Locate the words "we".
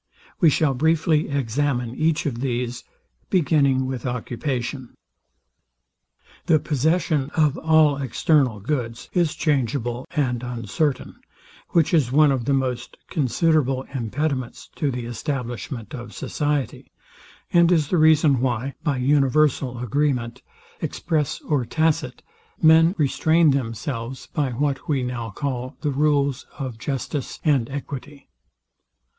0.39-0.49, 24.89-25.03